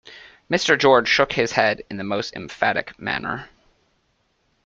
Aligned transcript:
Mr. 0.49 0.75
George 0.75 1.07
shook 1.07 1.33
his 1.33 1.51
head 1.51 1.83
in 1.91 1.97
the 1.97 2.03
most 2.03 2.35
emphatic 2.35 2.97
manner. 2.97 3.47